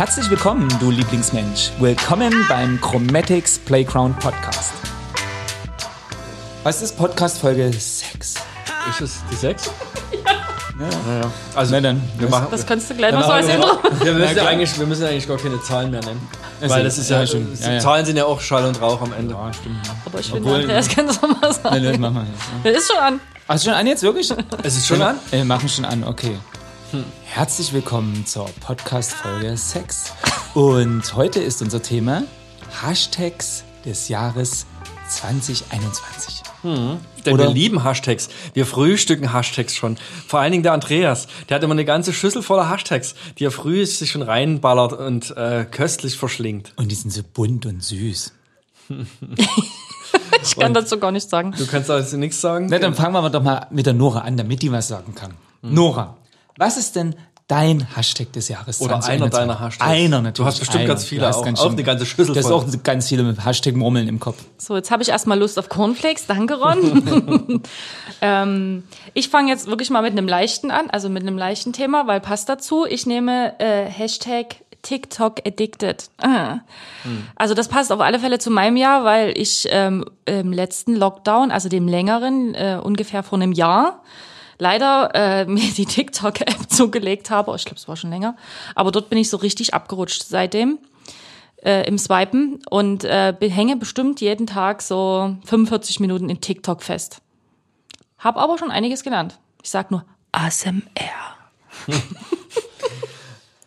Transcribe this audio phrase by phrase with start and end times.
[0.00, 1.72] Herzlich willkommen, du Lieblingsmensch.
[1.78, 4.72] Willkommen beim Chromatics Playground Podcast.
[6.62, 8.36] Was ist Podcast Folge 6?
[8.88, 9.70] Ist es die 6?
[10.24, 10.86] Ja.
[10.86, 11.30] Ja.
[11.54, 12.46] Also, Na dann, wir machen.
[12.50, 13.68] Das kannst du gleich noch so als Intro.
[14.02, 16.26] wir, müssen ja eigentlich, wir müssen eigentlich gar keine Zahlen mehr nennen.
[16.62, 17.78] Weil das ist ja, ja.
[17.80, 19.34] Zahlen sind ja auch Schall und Rauch am Ende.
[19.34, 19.82] Ja, stimmt.
[20.06, 21.84] Aber ich finde, Andreas kann das auch mal Nein, sagen.
[21.84, 22.54] das machen wir jetzt.
[22.54, 22.60] ne?
[22.64, 23.20] Der ist schon an.
[23.46, 24.32] Hast du schon an jetzt, wirklich?
[24.62, 25.16] Es ist schon an?
[25.30, 26.38] Wir machen schon an, okay.
[27.24, 30.12] Herzlich willkommen zur Podcast-Folge 6.
[30.54, 32.24] Und heute ist unser Thema
[32.82, 34.66] Hashtags des Jahres
[35.08, 36.42] 2021.
[36.64, 36.98] Denn
[37.32, 38.28] Oder- wir lieben Hashtags.
[38.54, 39.98] Wir frühstücken Hashtags schon.
[40.26, 41.28] Vor allen Dingen der Andreas.
[41.48, 45.36] Der hat immer eine ganze Schüssel voller Hashtags, die er früh sich schon reinballert und
[45.36, 46.72] äh, köstlich verschlingt.
[46.76, 48.32] Und die sind so bunt und süß.
[50.42, 51.54] Ich kann dazu gar nichts sagen.
[51.56, 52.66] Du kannst also nichts sagen?
[52.70, 55.34] Na, dann fangen wir doch mal mit der Nora an, damit die was sagen kann.
[55.62, 56.16] Nora,
[56.56, 57.14] was ist denn
[57.50, 59.40] dein Hashtag des Jahres Oder 2021?
[59.40, 59.90] einer deiner Hashtags.
[59.90, 60.36] Einer natürlich.
[60.36, 60.88] Du hast bestimmt einer.
[60.88, 61.44] ganz viele auch.
[61.44, 64.36] ganz Auch eine ganze Schüssel Das ist auch ganz viele mit Hashtag-Murmeln im Kopf.
[64.56, 66.26] So, jetzt habe ich erstmal Lust auf Cornflakes.
[66.26, 67.62] Danke, Ron.
[68.20, 68.84] ähm,
[69.14, 72.20] ich fange jetzt wirklich mal mit einem leichten an, also mit einem leichten Thema, weil
[72.20, 72.86] passt dazu.
[72.86, 76.08] Ich nehme äh, Hashtag TikTok Addicted.
[76.18, 76.60] Ah.
[77.34, 81.50] Also das passt auf alle Fälle zu meinem Jahr, weil ich ähm, im letzten Lockdown,
[81.50, 84.02] also dem längeren, äh, ungefähr vor einem Jahr,
[84.60, 87.54] leider äh, mir die TikTok-App zugelegt habe.
[87.56, 88.36] Ich glaube, es war schon länger.
[88.74, 90.78] Aber dort bin ich so richtig abgerutscht seitdem
[91.64, 97.20] äh, im Swipen und äh, hänge bestimmt jeden Tag so 45 Minuten in TikTok fest.
[98.18, 99.38] Hab aber schon einiges gelernt.
[99.62, 100.82] Ich sag nur ASMR.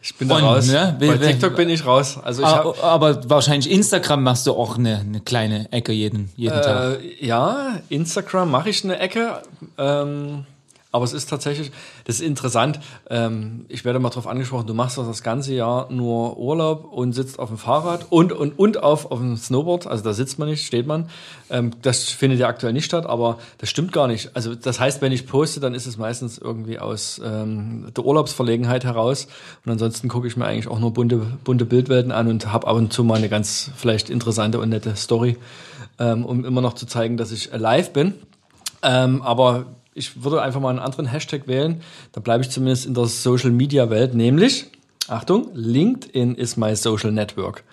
[0.05, 0.67] Ich bin da Und, raus.
[0.67, 2.19] ne, Bei TikTok bin ich raus.
[2.21, 6.29] Also ich hab, Aber, aber wahrscheinlich Instagram machst du auch eine, eine kleine Ecke jeden,
[6.35, 6.99] jeden Tag.
[7.01, 9.41] Äh, ja, Instagram mache ich eine Ecke.
[9.77, 10.45] Ähm,
[10.93, 11.71] aber es ist tatsächlich,
[12.05, 12.79] das ist interessant.
[13.09, 17.13] Ähm, ich werde mal darauf angesprochen, du machst doch das ganze Jahr nur Urlaub und
[17.13, 19.87] sitzt auf dem Fahrrad und, und, und auf, auf dem Snowboard.
[19.87, 21.09] Also da sitzt man nicht, steht man.
[21.49, 24.35] Ähm, das findet ja aktuell nicht statt, aber das stimmt gar nicht.
[24.35, 28.83] Also das heißt, wenn ich poste, dann ist es meistens irgendwie aus ähm, der Urlaubsverlegenheit
[28.83, 29.25] heraus.
[29.65, 32.75] Und ansonsten gucke ich mir eigentlich auch nur bunte, bunte Bildwelten an und habe ab
[32.75, 35.37] und zu mal eine ganz vielleicht interessante und nette Story,
[35.97, 38.13] ähm, um immer noch zu zeigen, dass ich live bin.
[38.83, 39.65] Ähm, aber
[39.95, 41.81] ich würde einfach mal einen anderen Hashtag wählen.
[42.11, 44.65] Da bleibe ich zumindest in der Social Media Welt, nämlich,
[45.07, 47.63] Achtung, LinkedIn is my social network.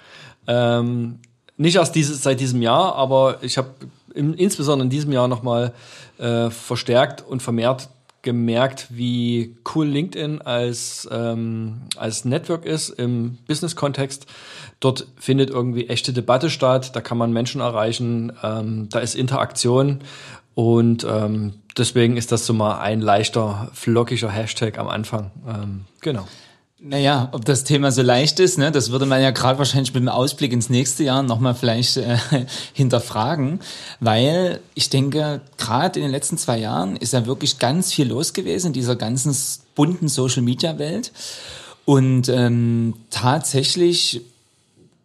[0.46, 1.18] Ähm,
[1.56, 3.70] nicht erst dieses, seit diesem Jahr, aber ich habe
[4.14, 5.72] insbesondere in diesem Jahr nochmal
[6.18, 7.88] äh, verstärkt und vermehrt
[8.22, 14.26] gemerkt, wie cool LinkedIn als, ähm, als Network ist im Business-Kontext.
[14.80, 20.00] Dort findet irgendwie echte Debatte statt, da kann man Menschen erreichen, ähm, da ist Interaktion
[20.54, 25.30] und ähm, deswegen ist das so mal ein leichter, flockiger Hashtag am Anfang.
[25.48, 26.26] Ähm, genau.
[26.82, 30.02] Naja, ob das Thema so leicht ist, ne, das würde man ja gerade wahrscheinlich mit
[30.02, 32.16] dem Ausblick ins nächste Jahr nochmal vielleicht äh,
[32.72, 33.60] hinterfragen,
[34.00, 38.32] weil ich denke, gerade in den letzten zwei Jahren ist ja wirklich ganz viel los
[38.32, 39.36] gewesen in dieser ganzen
[39.74, 41.12] bunten Social-Media-Welt.
[41.84, 44.22] Und ähm, tatsächlich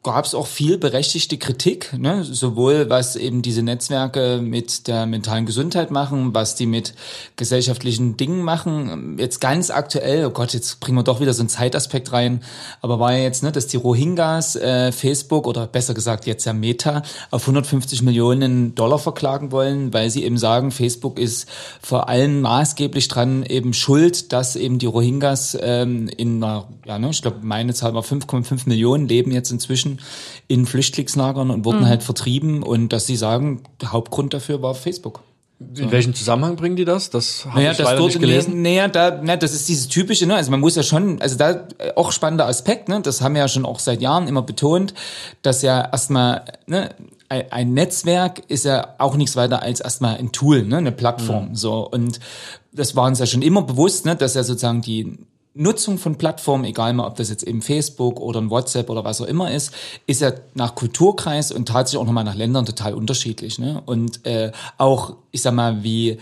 [0.05, 2.23] gab es auch viel berechtigte Kritik, ne?
[2.23, 6.93] sowohl was eben diese Netzwerke mit der mentalen Gesundheit machen, was die mit
[7.37, 9.17] gesellschaftlichen Dingen machen.
[9.17, 12.43] Jetzt ganz aktuell, oh Gott, jetzt bringen wir doch wieder so einen Zeitaspekt rein,
[12.81, 16.53] aber war ja jetzt, ne, dass die Rohingyas äh, Facebook oder besser gesagt jetzt ja
[16.53, 17.01] Meta
[17.31, 21.49] auf 150 Millionen Dollar verklagen wollen, weil sie eben sagen, Facebook ist
[21.81, 27.09] vor allem maßgeblich dran eben schuld, dass eben die Rohingyas ähm, in einer, ja, ne,
[27.09, 29.94] ich glaube, meine Zahl war 5,5 Millionen leben jetzt inzwischen
[30.47, 35.21] in Flüchtlingslagern und wurden halt vertrieben und dass sie sagen, der Hauptgrund dafür war Facebook.
[35.59, 37.09] In welchem Zusammenhang bringen die das?
[37.09, 38.61] Das habe Naja, ich das leider dort nicht gelesen.
[38.61, 41.51] Naja, da, ne, das ist dieses typische, ne, also man muss ja schon, also da
[41.77, 44.93] äh, auch spannender Aspekt, ne, das haben wir ja schon auch seit Jahren immer betont,
[45.43, 46.93] dass ja erstmal, ne,
[47.29, 51.89] ein Netzwerk ist ja auch nichts weiter als erstmal ein Tool, ne, eine Plattform, so.
[51.89, 52.19] Und
[52.73, 55.17] das war uns ja schon immer bewusst, ne, dass ja sozusagen die
[55.55, 59.21] Nutzung von Plattformen, egal mal, ob das jetzt eben Facebook oder ein WhatsApp oder was
[59.21, 59.73] auch immer ist,
[60.05, 63.57] ist ja nach Kulturkreis und tatsächlich auch nochmal nach Ländern total unterschiedlich.
[63.57, 63.81] Ne?
[63.85, 66.17] Und äh, auch, ich sag mal, wie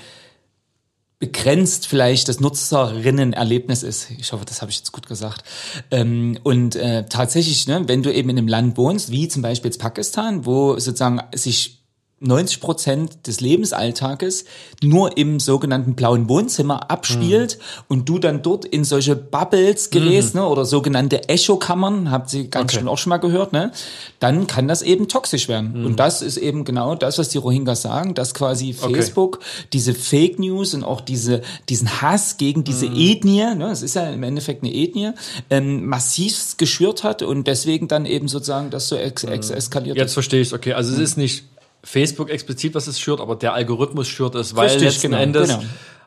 [1.18, 4.12] begrenzt vielleicht das Nutzerinnenerlebnis ist.
[4.20, 5.44] Ich hoffe, das habe ich jetzt gut gesagt.
[5.90, 9.70] Ähm, und äh, tatsächlich, ne, wenn du eben in einem Land wohnst, wie zum Beispiel
[9.72, 11.83] jetzt Pakistan, wo sozusagen sich
[12.24, 14.46] 90 Prozent des Lebensalltages
[14.82, 17.84] nur im sogenannten blauen Wohnzimmer abspielt mhm.
[17.88, 20.42] und du dann dort in solche Bubbles gerätst, mhm.
[20.42, 22.80] ne, oder sogenannte Echokammern, habt ihr ganz okay.
[22.80, 23.72] schon auch schon mal gehört, ne,
[24.20, 25.80] dann kann das eben toxisch werden.
[25.80, 25.86] Mhm.
[25.86, 29.46] Und das ist eben genau das, was die Rohingyas sagen, dass quasi Facebook okay.
[29.74, 32.96] diese Fake News und auch diese, diesen Hass gegen diese mhm.
[32.96, 35.12] Ethnie, ne, es ist ja im Endeffekt eine Ethnie,
[35.50, 39.58] ähm, massiv geschürt hat und deswegen dann eben sozusagen das so ex ex mhm.
[39.58, 40.74] eskaliert Jetzt verstehe ich es, okay.
[40.74, 41.44] Also es ist nicht
[41.84, 45.50] Facebook explizit, was es schürt, aber der Algorithmus schürt es, weil Richtig, letzten genau, Endes
[45.50, 45.64] genau.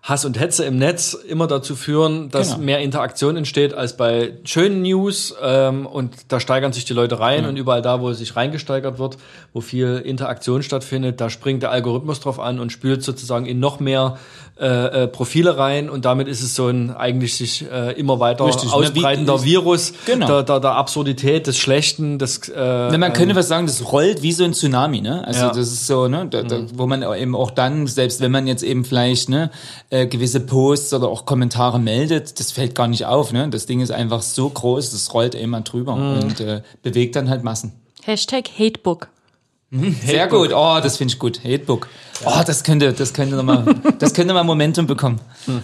[0.07, 2.65] Hass und Hetze im Netz immer dazu führen, dass genau.
[2.65, 5.35] mehr Interaktion entsteht als bei schönen News.
[5.43, 7.49] Ähm, und da steigern sich die Leute rein ja.
[7.49, 9.17] und überall da, wo sich reingesteigert wird,
[9.53, 13.81] wo viel Interaktion stattfindet, da springt der Algorithmus drauf an und spült sozusagen in noch
[13.81, 14.17] mehr
[14.59, 18.47] äh, äh, Profile rein und damit ist es so ein eigentlich sich äh, immer weiter
[18.47, 19.45] Richtig, ausbreitender ne?
[19.45, 20.27] Virus genau.
[20.27, 23.93] der, der, der Absurdität, des Schlechten, des äh, ne, Man könnte ähm, was sagen, das
[23.93, 25.27] rollt wie so ein Tsunami, ne?
[25.27, 25.49] Also ja.
[25.49, 26.69] das ist so, ne, da, da, mhm.
[26.73, 29.51] wo man eben auch dann, selbst wenn man jetzt eben vielleicht ne,
[29.91, 33.49] äh, gewisse Posts oder auch Kommentare meldet, das fällt gar nicht auf, ne?
[33.49, 36.23] Das Ding ist einfach so groß, das rollt immer drüber mhm.
[36.23, 37.73] und äh, bewegt dann halt Massen.
[38.03, 39.09] Hashtag Hatebook.
[39.71, 40.53] Mhm, sehr gut.
[40.55, 41.41] Oh, das finde ich gut.
[41.43, 41.89] Hatebook.
[42.25, 43.65] Oh, das könnte, das könnte nochmal,
[43.99, 45.21] das könnte mal Momentum bekommen.
[45.47, 45.63] Hm.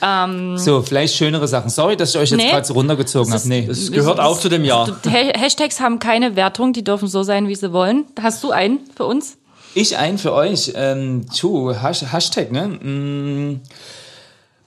[0.00, 1.70] Ähm, so, vielleicht schönere Sachen.
[1.70, 3.48] Sorry, dass ich euch jetzt nee, gerade so runtergezogen habe.
[3.48, 4.96] Nee, das gehört auch zu dem Jahr.
[5.04, 8.04] Hashtags haben keine Wertung, die dürfen so sein, wie sie wollen.
[8.20, 9.38] Hast du einen für uns?
[9.78, 10.72] Ich einen für euch.
[10.74, 12.66] Ähm, tschu, Hashtag, ne?
[12.66, 13.60] Mm.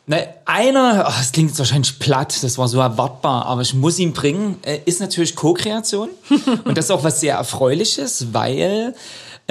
[0.06, 4.00] Na, einer, oh, das klingt jetzt wahrscheinlich platt, das war so erwartbar, aber ich muss
[4.00, 6.08] ihn bringen, äh, ist natürlich Co-Kreation.
[6.64, 8.96] Und das ist auch was sehr Erfreuliches, weil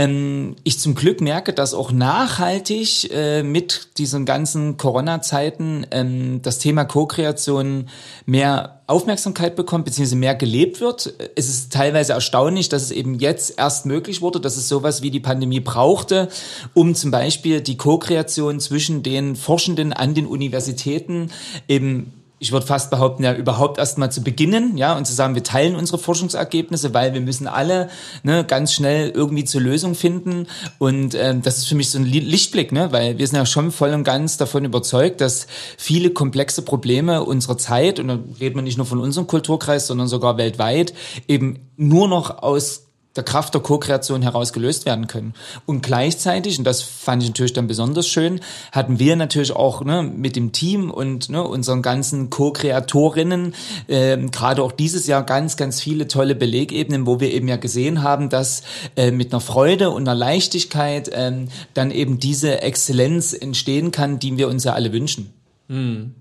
[0.00, 6.58] ähm, ich zum Glück merke, dass auch nachhaltig äh, mit diesen ganzen Corona-Zeiten ähm, das
[6.58, 7.88] Thema Co-Kreation
[8.25, 11.12] mehr Aufmerksamkeit bekommt, beziehungsweise mehr gelebt wird.
[11.37, 15.11] Es ist teilweise erstaunlich, dass es eben jetzt erst möglich wurde, dass es sowas wie
[15.11, 16.29] die Pandemie brauchte,
[16.73, 21.31] um zum Beispiel die Co-Kreation zwischen den Forschenden an den Universitäten
[21.69, 25.34] eben ich würde fast behaupten, ja, überhaupt erst mal zu beginnen, ja, und zu sagen,
[25.34, 27.90] wir teilen unsere Forschungsergebnisse, weil wir müssen alle
[28.22, 30.46] ne, ganz schnell irgendwie zur Lösung finden.
[30.78, 33.70] Und ähm, das ist für mich so ein Lichtblick, ne, weil wir sind ja schon
[33.70, 35.46] voll und ganz davon überzeugt, dass
[35.76, 40.08] viele komplexe Probleme unserer Zeit, und da reden wir nicht nur von unserem Kulturkreis, sondern
[40.08, 40.94] sogar weltweit,
[41.28, 42.89] eben nur noch aus
[43.20, 45.34] der Kraft der Co-Kreation heraus gelöst werden können.
[45.67, 48.40] Und gleichzeitig, und das fand ich natürlich dann besonders schön,
[48.72, 53.55] hatten wir natürlich auch ne, mit dem Team und ne, unseren ganzen Co-Kreatorinnen
[53.88, 58.02] äh, gerade auch dieses Jahr ganz, ganz viele tolle Belegebenen, wo wir eben ja gesehen
[58.02, 58.62] haben, dass
[58.96, 64.38] äh, mit einer Freude und einer Leichtigkeit äh, dann eben diese Exzellenz entstehen kann, die
[64.38, 65.34] wir uns ja alle wünschen.
[65.69, 66.14] Hm.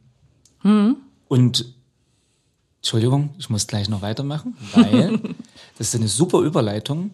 [0.63, 0.97] Hm.
[1.29, 1.65] Und
[2.81, 5.19] Entschuldigung, ich muss gleich noch weitermachen, weil
[5.79, 7.11] das ist eine super Überleitung.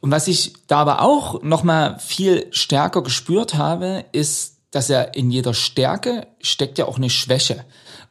[0.00, 5.14] Und was ich da aber auch noch mal viel stärker gespürt habe, ist, dass er
[5.14, 7.64] in jeder Stärke steckt ja auch eine Schwäche.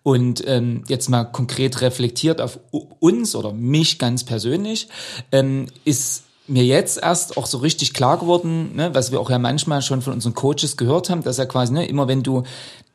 [0.03, 4.87] Und ähm, jetzt mal konkret reflektiert auf uns oder mich ganz persönlich,
[5.31, 9.37] ähm, ist mir jetzt erst auch so richtig klar geworden, ne, was wir auch ja
[9.37, 12.43] manchmal schon von unseren Coaches gehört haben, dass ja quasi ne, immer wenn du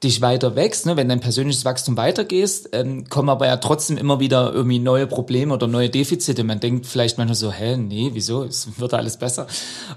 [0.02, 4.18] dich weiter wächst, ne, wenn dein persönliches Wachstum weitergehst, ähm, kommen aber ja trotzdem immer
[4.18, 6.42] wieder irgendwie neue Probleme oder neue Defizite.
[6.42, 8.42] Man denkt vielleicht manchmal so, hä, nee, wieso?
[8.42, 9.46] Es wird alles besser.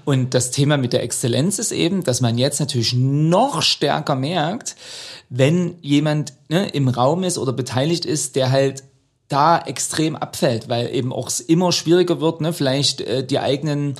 [0.04, 4.76] Und das Thema mit der Exzellenz ist eben, dass man jetzt natürlich noch stärker merkt,
[5.28, 8.84] wenn jemand ne, im Raum ist oder beteiligt ist, der halt
[9.28, 13.96] da extrem abfällt, weil eben auch es immer schwieriger wird, ne, vielleicht äh, die eigenen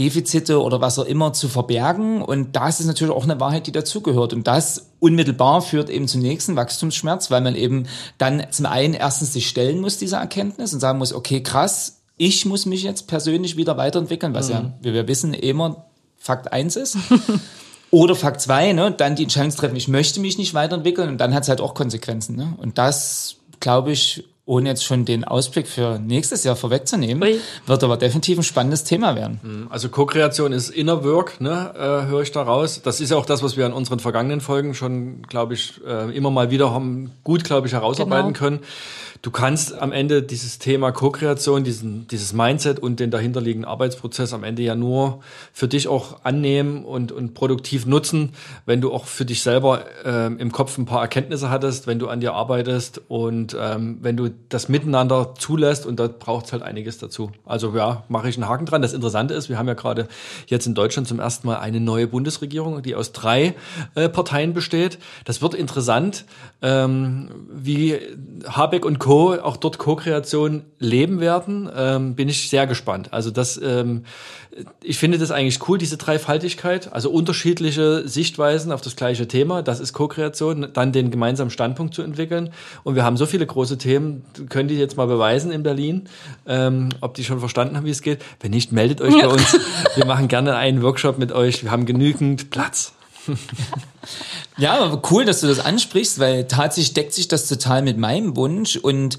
[0.00, 2.22] Defizite oder was auch immer zu verbergen.
[2.22, 4.32] Und das ist natürlich auch eine Wahrheit, die dazugehört.
[4.32, 7.86] Und das unmittelbar führt eben zum nächsten Wachstumsschmerz, weil man eben
[8.16, 12.46] dann zum einen erstens sich stellen muss, dieser Erkenntnis, und sagen muss, okay, krass, ich
[12.46, 14.54] muss mich jetzt persönlich wieder weiterentwickeln, was mhm.
[14.54, 15.84] ja, wie wir wissen, immer
[16.16, 16.96] Fakt eins ist.
[17.90, 21.34] Oder Fakt zwei, ne, dann die Entscheidung treffen, ich möchte mich nicht weiterentwickeln und dann
[21.34, 22.36] hat es halt auch Konsequenzen.
[22.36, 22.54] Ne?
[22.56, 27.38] Und das, glaube ich, ohne jetzt schon den Ausblick für nächstes Jahr vorwegzunehmen, Ui.
[27.66, 29.38] wird aber definitiv ein spannendes Thema werden.
[29.44, 29.66] Mhm.
[29.70, 32.82] Also Co-Kreation ist Inner Work, ne, äh, höre ich da raus.
[32.82, 36.10] Das ist ja auch das, was wir in unseren vergangenen Folgen schon, glaube ich, äh,
[36.16, 38.38] immer mal wieder haben gut, glaube ich, herausarbeiten genau.
[38.38, 38.60] können.
[39.22, 44.44] Du kannst am Ende dieses Thema Co-Kreation, diesen, dieses Mindset und den dahinterliegenden Arbeitsprozess am
[44.44, 45.20] Ende ja nur
[45.52, 48.32] für dich auch annehmen und, und produktiv nutzen,
[48.64, 52.08] wenn du auch für dich selber ähm, im Kopf ein paar Erkenntnisse hattest, wenn du
[52.08, 56.62] an dir arbeitest und ähm, wenn du das Miteinander zulässt und da braucht es halt
[56.62, 57.30] einiges dazu.
[57.44, 58.80] Also ja, mache ich einen Haken dran.
[58.80, 60.08] Das Interessante ist, wir haben ja gerade
[60.46, 63.54] jetzt in Deutschland zum ersten Mal eine neue Bundesregierung, die aus drei
[63.96, 64.98] äh, Parteien besteht.
[65.26, 66.24] Das wird interessant,
[66.62, 67.98] ähm, wie
[68.48, 69.09] Habeck und Co.
[69.10, 71.68] auch dort Co-Kreation leben werden.
[71.74, 73.12] Ähm, bin ich sehr gespannt.
[73.12, 74.04] Also das, ähm,
[74.82, 79.62] ich finde das eigentlich cool, diese Dreifaltigkeit, also unterschiedliche Sichtweisen auf das gleiche Thema.
[79.62, 82.50] Das ist Co-Kreation, dann den gemeinsamen Standpunkt zu entwickeln.
[82.84, 86.08] Und wir haben so viele große Themen, können die jetzt mal beweisen in Berlin,
[86.46, 88.22] ähm, ob die schon verstanden haben, wie es geht.
[88.40, 89.58] Wenn nicht, meldet euch bei uns.
[89.96, 91.64] Wir machen gerne einen Workshop mit euch.
[91.64, 92.92] Wir haben genügend Platz.
[94.56, 98.36] Ja, aber cool, dass du das ansprichst, weil tatsächlich deckt sich das total mit meinem
[98.36, 99.18] Wunsch und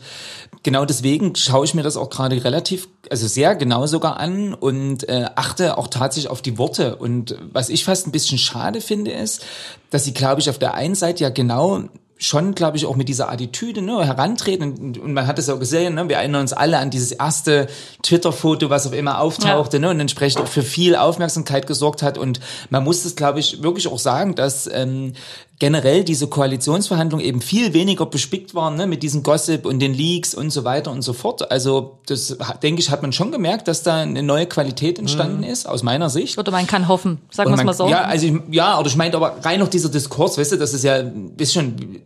[0.64, 5.08] genau deswegen schaue ich mir das auch gerade relativ, also sehr genau sogar an und
[5.10, 6.96] äh, achte auch tatsächlich auf die Worte.
[6.96, 9.44] Und was ich fast ein bisschen schade finde, ist,
[9.90, 11.84] dass sie, glaube ich, auf der einen Seite ja genau
[12.22, 14.78] schon, glaube ich, auch mit dieser Attitüde ne, herantreten.
[14.78, 17.68] Und, und man hat es auch gesehen, ne, wir erinnern uns alle an dieses erste
[18.04, 19.82] Twitter-Foto, was auf immer auftauchte ja.
[19.82, 22.20] ne, und entsprechend auch für viel Aufmerksamkeit gesorgt hat.
[22.20, 25.14] Und man muss das, glaube ich, wirklich auch sagen, dass ähm,
[25.58, 30.36] generell diese Koalitionsverhandlungen eben viel weniger bespickt waren ne, mit diesem Gossip und den Leaks
[30.36, 31.52] und so weiter und so fort.
[31.52, 35.44] Also das, denke ich, hat man schon gemerkt, dass da eine neue Qualität entstanden mhm.
[35.46, 36.38] ist, aus meiner Sicht.
[36.38, 37.88] Oder man kann hoffen, sagen wir es mal so.
[37.88, 40.76] Ja, also ich, ja, oder ich meinte aber rein noch dieser Diskurs, weißt du, das
[40.76, 42.02] ist ja ein bisschen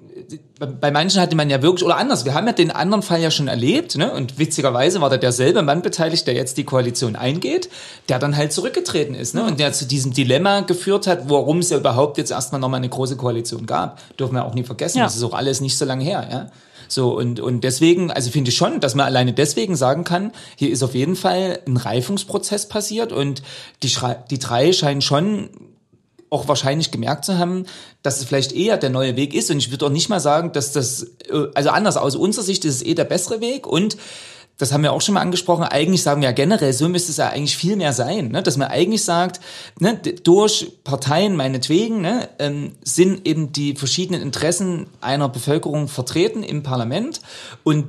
[0.59, 3.31] bei manchen hatte man ja wirklich, oder anders, wir haben ja den anderen Fall ja
[3.31, 4.11] schon erlebt, ne?
[4.13, 7.69] Und witzigerweise war da derselbe Mann beteiligt, der jetzt die Koalition eingeht,
[8.09, 9.43] der dann halt zurückgetreten ist, ne?
[9.43, 12.89] Und der zu diesem Dilemma geführt hat, warum es ja überhaupt jetzt erstmal nochmal eine
[12.89, 14.01] große Koalition gab.
[14.17, 14.99] Dürfen wir auch nie vergessen.
[14.99, 15.03] Ja.
[15.05, 16.51] Das ist auch alles nicht so lange her, ja.
[16.87, 20.69] So, und, und deswegen, also finde ich schon, dass man alleine deswegen sagen kann, hier
[20.69, 23.41] ist auf jeden Fall ein Reifungsprozess passiert und
[23.83, 23.91] die,
[24.29, 25.49] die drei scheinen schon
[26.29, 27.65] auch wahrscheinlich gemerkt zu haben,
[28.01, 29.51] dass es vielleicht eher der neue Weg ist.
[29.51, 32.65] Und ich würde auch nicht mal sagen, dass das, äh, also anders aus unserer Sicht
[32.65, 33.67] ist es eh der bessere Weg.
[33.67, 33.97] Und
[34.57, 37.17] das haben wir auch schon mal angesprochen, eigentlich sagen wir ja generell, so müsste es
[37.17, 38.41] ja eigentlich viel mehr sein, ne?
[38.41, 39.41] dass man eigentlich sagt,
[39.79, 46.63] ne, durch Parteien meinetwegen ne, ähm, sind eben die verschiedenen Interessen einer Bevölkerung vertreten im
[46.63, 47.19] Parlament
[47.63, 47.87] und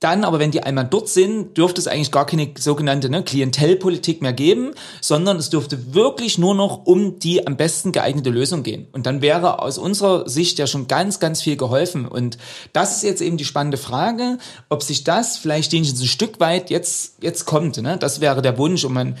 [0.00, 4.20] dann aber, wenn die einmal dort sind, dürfte es eigentlich gar keine sogenannte ne, Klientelpolitik
[4.20, 8.86] mehr geben, sondern es dürfte wirklich nur noch um die am besten geeignete Lösung gehen.
[8.92, 12.06] Und dann wäre aus unserer Sicht ja schon ganz, ganz viel geholfen.
[12.06, 12.38] Und
[12.72, 17.22] das ist jetzt eben die spannende Frage, ob sich das vielleicht ein Stück weit jetzt,
[17.22, 17.80] jetzt kommt.
[17.80, 17.96] Ne?
[17.96, 18.84] Das wäre der Wunsch.
[18.84, 19.16] Und man,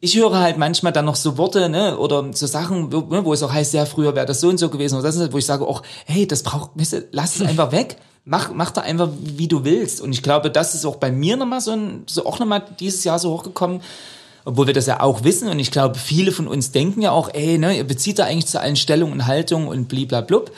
[0.00, 3.32] ich höre halt manchmal dann noch so Worte, ne, oder so Sachen, wo, ne, wo
[3.32, 5.38] es auch heißt, ja, früher wäre das so und so gewesen, oder das ist, wo
[5.38, 8.82] ich sage, auch, hey, das braucht, weißt du, lass es einfach weg mach, mach da
[8.82, 10.00] einfach, wie du willst.
[10.00, 13.04] Und ich glaube, das ist auch bei mir nochmal so, ein, so auch nochmal dieses
[13.04, 13.80] Jahr so hochgekommen,
[14.44, 15.48] obwohl wir das ja auch wissen.
[15.48, 18.46] Und ich glaube, viele von uns denken ja auch, ey, ne, ihr bezieht da eigentlich
[18.46, 20.50] zu allen Stellungen und Haltungen und bliblablub.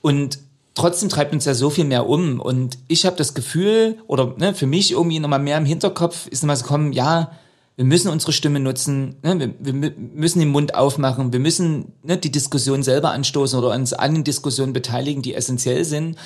[0.00, 0.38] Und
[0.74, 2.40] trotzdem treibt uns ja so viel mehr um.
[2.40, 6.42] Und ich habe das Gefühl, oder ne, für mich irgendwie nochmal mehr im Hinterkopf ist
[6.42, 7.32] nochmal so kommen, ja,
[7.76, 9.54] wir müssen unsere Stimme nutzen, ne?
[9.58, 13.94] wir, wir müssen den Mund aufmachen, wir müssen ne, die Diskussion selber anstoßen oder uns
[13.94, 16.18] an den Diskussionen beteiligen, die essentiell sind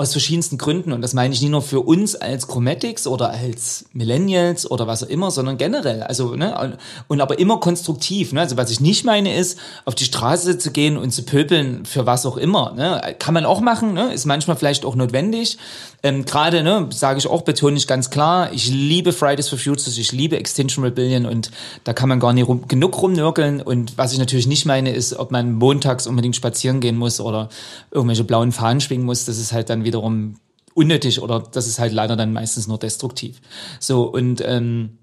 [0.00, 0.92] aus verschiedensten Gründen.
[0.92, 5.02] Und das meine ich nicht nur für uns als Chromatics oder als Millennials oder was
[5.04, 6.02] auch immer, sondern generell.
[6.02, 6.78] Also, ne,
[7.08, 8.32] und aber immer konstruktiv.
[8.32, 8.40] Ne?
[8.40, 12.06] Also, was ich nicht meine, ist, auf die Straße zu gehen und zu pöbeln für
[12.06, 12.72] was auch immer.
[12.72, 13.14] Ne?
[13.18, 14.12] Kann man auch machen, ne?
[14.12, 15.58] ist manchmal vielleicht auch notwendig.
[16.02, 19.98] Ähm, Gerade, ne, sage ich auch, betone ich ganz klar, ich liebe Fridays for Futures,
[19.98, 21.50] ich liebe Extinction Rebellion und
[21.84, 23.60] da kann man gar nicht rum, genug rumnörkeln.
[23.60, 27.50] Und was ich natürlich nicht meine, ist, ob man montags unbedingt spazieren gehen muss oder
[27.90, 29.26] irgendwelche blauen Fahnen schwingen muss.
[29.26, 30.36] Das ist halt dann wiederum
[30.74, 33.40] unnötig oder das ist halt leider dann meistens nur destruktiv.
[33.80, 34.98] So und ähm,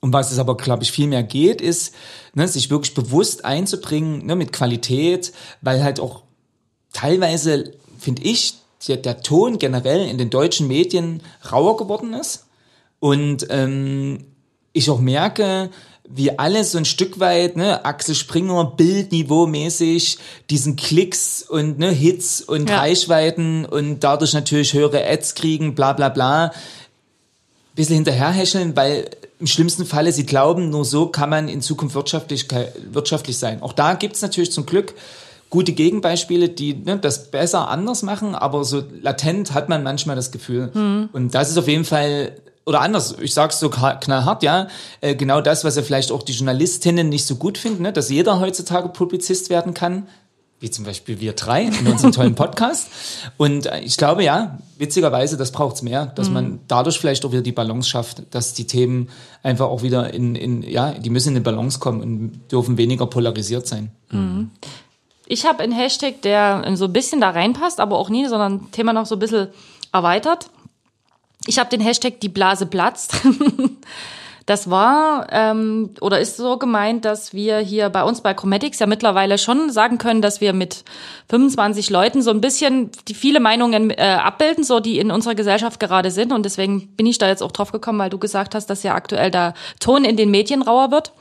[0.00, 1.94] um was es aber, glaube ich, viel mehr geht, ist,
[2.34, 6.22] ne, sich wirklich bewusst einzubringen ne, mit Qualität, weil halt auch
[6.92, 8.54] teilweise, finde ich,
[8.88, 12.46] der, der Ton generell in den deutschen Medien rauer geworden ist.
[12.98, 14.24] Und ähm,
[14.72, 15.70] ich auch merke,
[16.14, 20.18] wie alles so ein Stück weit, ne, Axel Springer, Bildniveau-mäßig,
[20.50, 22.78] diesen Klicks und ne, Hits und ja.
[22.78, 26.52] Reichweiten und dadurch natürlich höhere Ads kriegen, bla bla bla,
[27.74, 29.08] bisschen hinterherhäscheln, weil
[29.40, 32.46] im schlimmsten Falle sie glauben, nur so kann man in Zukunft wirtschaftlich,
[32.92, 33.62] wirtschaftlich sein.
[33.62, 34.94] Auch da gibt's natürlich zum Glück
[35.48, 40.30] gute Gegenbeispiele, die ne, das besser anders machen, aber so latent hat man manchmal das
[40.30, 40.70] Gefühl.
[40.74, 41.08] Mhm.
[41.12, 44.68] Und das ist auf jeden Fall oder anders, ich sag's so knallhart, ja,
[45.00, 48.08] äh, genau das, was ja vielleicht auch die Journalistinnen nicht so gut finden, ne, dass
[48.08, 50.06] jeder heutzutage Publizist werden kann,
[50.62, 52.88] wie zum Beispiel wir drei in unserem tollen Podcast.
[53.36, 56.34] Und äh, ich glaube, ja, witzigerweise, das braucht's mehr, dass mhm.
[56.34, 59.08] man dadurch vielleicht auch wieder die Balance schafft, dass die Themen
[59.42, 63.06] einfach auch wieder in, in ja, die müssen in eine Balance kommen und dürfen weniger
[63.06, 63.90] polarisiert sein.
[64.10, 64.50] Mhm.
[65.26, 68.92] Ich habe einen Hashtag, der so ein bisschen da reinpasst, aber auch nie, sondern Thema
[68.92, 69.48] noch so ein bisschen
[69.92, 70.48] erweitert.
[71.46, 73.14] Ich habe den Hashtag die Blase platzt.
[74.46, 78.86] Das war ähm, oder ist so gemeint, dass wir hier bei uns bei Chromatics ja
[78.86, 80.84] mittlerweile schon sagen können, dass wir mit
[81.30, 85.78] 25 Leuten so ein bisschen die viele Meinungen äh, abbilden, so die in unserer Gesellschaft
[85.78, 86.32] gerade sind.
[86.32, 88.94] Und deswegen bin ich da jetzt auch drauf gekommen, weil du gesagt hast, dass ja
[88.94, 91.12] aktuell der Ton in den Medien rauer wird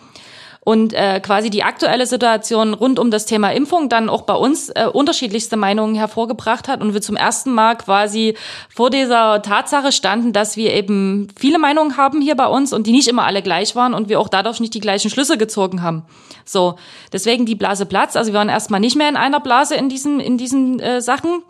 [0.63, 4.69] und äh, quasi die aktuelle Situation rund um das Thema Impfung dann auch bei uns
[4.69, 8.35] äh, unterschiedlichste Meinungen hervorgebracht hat und wir zum ersten Mal quasi
[8.69, 12.91] vor dieser Tatsache standen, dass wir eben viele Meinungen haben hier bei uns und die
[12.91, 16.03] nicht immer alle gleich waren und wir auch dadurch nicht die gleichen Schlüsse gezogen haben.
[16.45, 16.75] So,
[17.11, 18.15] deswegen die Blase Platz.
[18.15, 21.41] Also wir waren erstmal nicht mehr in einer Blase in diesen in diesen äh, Sachen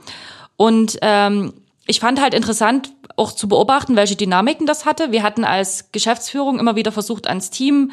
[0.55, 1.53] und ähm,
[1.85, 5.11] ich fand halt interessant, auch zu beobachten, welche Dynamiken das hatte.
[5.11, 7.91] Wir hatten als Geschäftsführung immer wieder versucht, ans Team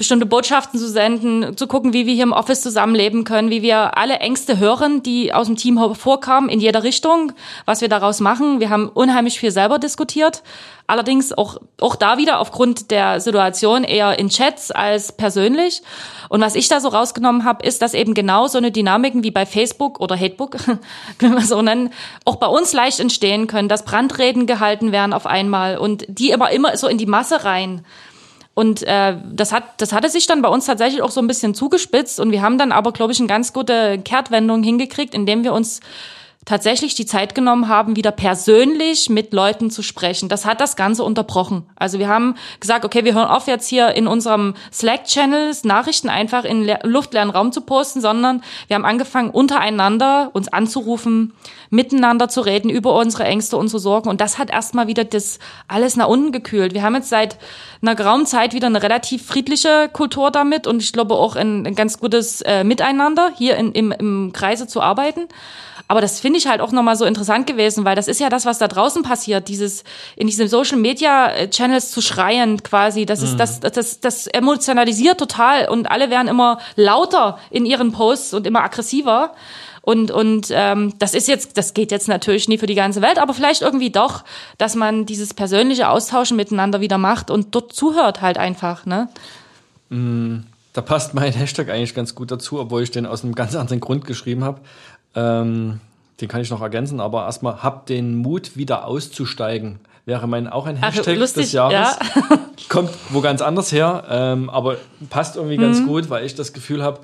[0.00, 3.98] bestimmte Botschaften zu senden, zu gucken, wie wir hier im Office zusammenleben können, wie wir
[3.98, 7.32] alle Ängste hören, die aus dem Team vorkamen, in jeder Richtung,
[7.66, 8.60] was wir daraus machen.
[8.60, 10.42] Wir haben unheimlich viel selber diskutiert.
[10.86, 15.82] Allerdings auch, auch da wieder aufgrund der Situation eher in Chats als persönlich.
[16.30, 19.30] Und was ich da so rausgenommen habe, ist, dass eben genau so eine Dynamiken wie
[19.30, 20.56] bei Facebook oder Hatebook,
[21.18, 21.92] wenn wir so nennen,
[22.24, 26.52] auch bei uns leicht entstehen können, dass Brandreden gehalten werden auf einmal und die aber
[26.52, 27.84] immer so in die Masse rein.
[28.60, 31.54] Und äh, das hat das hatte sich dann bei uns tatsächlich auch so ein bisschen
[31.54, 32.20] zugespitzt.
[32.20, 35.80] Und wir haben dann aber glaube ich eine ganz gute Kehrtwendung hingekriegt, indem wir uns
[36.46, 40.30] tatsächlich die Zeit genommen haben, wieder persönlich mit Leuten zu sprechen.
[40.30, 41.66] Das hat das Ganze unterbrochen.
[41.76, 46.44] Also wir haben gesagt, okay, wir hören auf jetzt hier in unserem Slack-Channel Nachrichten einfach
[46.44, 51.34] in luftleeren Raum zu posten, sondern wir haben angefangen, untereinander uns anzurufen,
[51.68, 54.08] miteinander zu reden über unsere Ängste, unsere Sorgen.
[54.08, 56.72] Und das hat erstmal wieder das alles nach unten gekühlt.
[56.72, 57.36] Wir haben jetzt seit
[57.82, 61.74] einer geraumen Zeit wieder eine relativ friedliche Kultur damit und ich glaube auch ein, ein
[61.74, 65.28] ganz gutes äh, Miteinander hier in, im, im Kreise zu arbeiten.
[65.90, 68.46] Aber das finde ich halt auch nochmal so interessant gewesen, weil das ist ja das,
[68.46, 69.84] was da draußen passiert, dieses
[70.16, 73.06] in diesen Social Media äh, Channels zu schreien quasi.
[73.06, 73.38] Das ist, mhm.
[73.38, 78.62] das, das, das emotionalisiert total und alle werden immer lauter in ihren Posts und immer
[78.62, 79.34] aggressiver.
[79.82, 83.18] Und, und ähm, das ist jetzt, das geht jetzt natürlich nie für die ganze Welt,
[83.18, 84.24] aber vielleicht irgendwie doch,
[84.58, 89.08] dass man dieses persönliche Austauschen miteinander wieder macht und dort zuhört halt einfach, ne?
[89.88, 90.40] Mm,
[90.72, 93.80] da passt mein Hashtag eigentlich ganz gut dazu, obwohl ich den aus einem ganz anderen
[93.80, 94.60] Grund geschrieben habe.
[95.14, 95.80] Ähm,
[96.20, 99.80] den kann ich noch ergänzen, aber erstmal, habt den Mut, wieder auszusteigen.
[100.06, 101.98] Wäre mein auch ein Hashtag Ach, lustig, des Jahres.
[101.98, 102.38] Ja.
[102.68, 104.76] Kommt wo ganz anders her, ähm, aber
[105.08, 105.62] passt irgendwie mhm.
[105.62, 107.00] ganz gut, weil ich das Gefühl habe,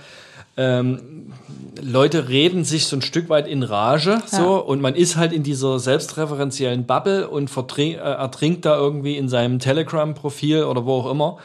[0.56, 1.32] ähm,
[1.80, 4.56] Leute reden sich so ein Stück weit in Rage, so, ja.
[4.56, 9.59] und man ist halt in dieser selbstreferenziellen Bubble und äh, ertrinkt da irgendwie in seinem
[9.59, 11.38] Telegram-Profil oder wo auch immer.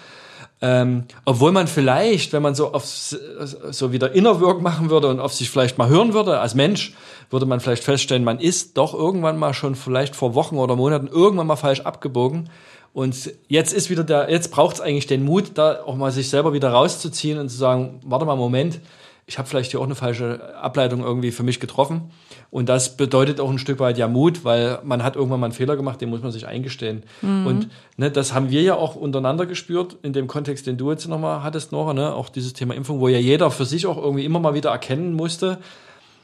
[0.64, 5.34] Ähm, obwohl man vielleicht, wenn man so auf so wieder Innerwork machen würde und auf
[5.34, 6.94] sich vielleicht mal hören würde als Mensch,
[7.32, 11.08] würde man vielleicht feststellen, man ist doch irgendwann mal schon vielleicht vor Wochen oder Monaten
[11.08, 12.50] irgendwann mal falsch abgebogen.
[12.94, 16.30] Und jetzt ist wieder der, jetzt braucht es eigentlich den Mut, da auch mal sich
[16.30, 18.82] selber wieder rauszuziehen und zu sagen, warte mal, Moment,
[19.26, 22.12] ich habe vielleicht hier auch eine falsche Ableitung irgendwie für mich getroffen.
[22.52, 25.54] Und das bedeutet auch ein Stück weit ja Mut, weil man hat irgendwann mal einen
[25.54, 27.04] Fehler gemacht, den muss man sich eingestehen.
[27.22, 27.48] Mhm.
[27.48, 31.08] Und ne, das haben wir ja auch untereinander gespürt, in dem Kontext, den du jetzt
[31.08, 32.14] nochmal hattest, Nora, ne?
[32.14, 35.14] auch dieses Thema Impfung, wo ja jeder für sich auch irgendwie immer mal wieder erkennen
[35.14, 35.60] musste,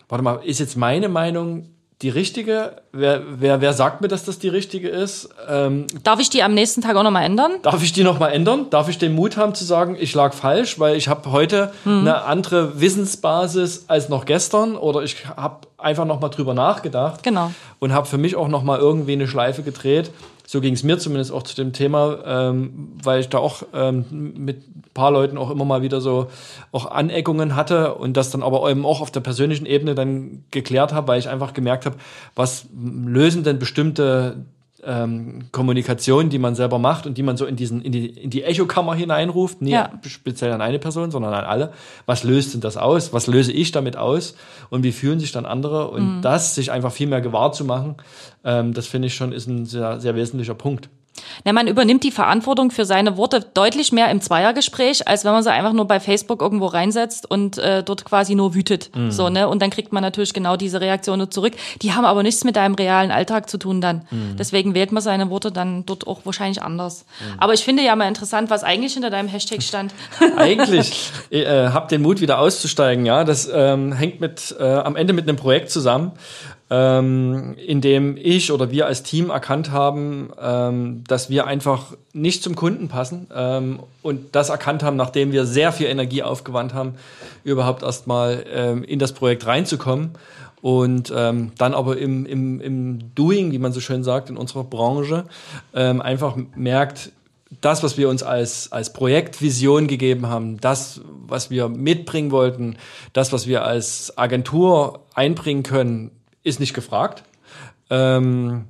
[0.10, 1.70] warte mal, ist jetzt meine Meinung
[2.02, 2.82] die richtige?
[2.92, 5.30] Wer, wer, wer sagt mir, dass das die richtige ist?
[5.50, 7.54] Ähm, darf ich die am nächsten Tag auch nochmal ändern?
[7.64, 8.70] Darf ich die nochmal ändern?
[8.70, 12.02] Darf ich den Mut haben zu sagen, ich lag falsch, weil ich habe heute hm.
[12.02, 17.52] eine andere Wissensbasis als noch gestern oder ich habe einfach nochmal drüber nachgedacht genau.
[17.80, 20.12] und habe für mich auch nochmal irgendwie eine Schleife gedreht
[20.50, 24.06] so ging es mir zumindest auch zu dem Thema, ähm, weil ich da auch ähm,
[24.38, 26.28] mit ein paar Leuten auch immer mal wieder so
[26.72, 30.94] auch Aneckungen hatte und das dann aber eben auch auf der persönlichen Ebene dann geklärt
[30.94, 31.98] habe, weil ich einfach gemerkt habe,
[32.34, 34.46] was lösen denn bestimmte
[34.84, 38.30] ähm, Kommunikation, die man selber macht und die man so in diesen in die in
[38.30, 39.92] die Echokammer hineinruft, nie ja.
[40.06, 41.74] speziell an eine Person, sondern an alle.
[42.06, 43.14] Was löst denn das aus?
[43.14, 44.36] Was löse ich damit aus?
[44.70, 45.90] Und wie fühlen sich dann andere?
[45.90, 46.22] Und mhm.
[46.22, 47.96] das sich einfach viel mehr gewahr zu machen,
[48.44, 50.90] ähm, das finde ich schon ist ein sehr sehr wesentlicher Punkt.
[51.44, 55.44] Na, man übernimmt die Verantwortung für seine Worte deutlich mehr im Zweiergespräch, als wenn man
[55.44, 58.96] sie einfach nur bei Facebook irgendwo reinsetzt und äh, dort quasi nur wütet.
[58.96, 59.12] Mhm.
[59.12, 59.48] So, ne?
[59.48, 61.54] Und dann kriegt man natürlich genau diese Reaktionen zurück.
[61.82, 64.08] Die haben aber nichts mit deinem realen Alltag zu tun dann.
[64.10, 64.36] Mhm.
[64.38, 67.06] Deswegen wählt man seine Worte dann dort auch wahrscheinlich anders.
[67.20, 67.40] Mhm.
[67.40, 69.94] Aber ich finde ja mal interessant, was eigentlich hinter deinem Hashtag stand.
[70.38, 73.24] eigentlich äh, habt den Mut wieder auszusteigen, ja.
[73.24, 76.12] Das ähm, hängt mit äh, am Ende mit einem Projekt zusammen
[76.70, 82.44] ähm, in dem ich oder wir als Team erkannt haben, ähm, dass wir einfach nicht
[82.44, 86.96] zum Kunden passen ähm, und das erkannt haben, nachdem wir sehr viel Energie aufgewandt haben,
[87.44, 90.12] überhaupt erstmal ähm, in das Projekt reinzukommen.
[90.60, 94.64] Und ähm, dann aber im, im, im Doing, wie man so schön sagt, in unserer
[94.64, 95.26] Branche,
[95.74, 97.12] ähm, einfach merkt,
[97.62, 102.76] das, was wir uns als, als Projektvision gegeben haben, das, was wir mitbringen wollten,
[103.14, 106.12] das, was wir als Agentur einbringen können,
[106.48, 107.24] ist nicht gefragt.
[107.90, 108.66] Ähm,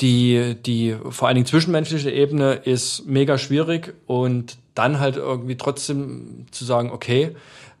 [0.00, 6.46] die, die vor allen Dingen zwischenmenschliche Ebene ist mega schwierig und dann halt irgendwie trotzdem
[6.50, 7.34] zu sagen, okay,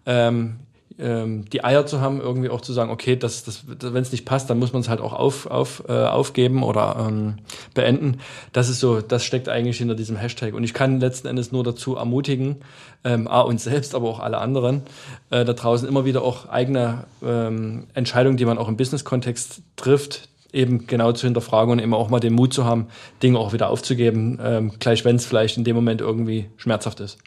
[0.06, 0.56] ähm,
[0.98, 4.24] ähm, die Eier zu haben, irgendwie auch zu sagen, okay, das, das, wenn es nicht
[4.24, 7.36] passt, dann muss man es halt auch auf, auf, äh, aufgeben oder ähm,
[7.74, 8.20] beenden.
[8.52, 10.54] Das ist so, das steckt eigentlich hinter diesem Hashtag.
[10.54, 12.56] Und ich kann letzten Endes nur dazu ermutigen,
[13.04, 14.82] ähm, A, uns selbst, aber auch alle anderen,
[15.30, 20.28] äh, da draußen immer wieder auch eigene ähm, Entscheidungen, die man auch im Business-Kontext trifft,
[20.52, 22.86] eben genau zu hinterfragen und immer auch mal den Mut zu haben,
[23.22, 27.18] Dinge auch wieder aufzugeben, ähm, gleich wenn es vielleicht in dem Moment irgendwie schmerzhaft ist.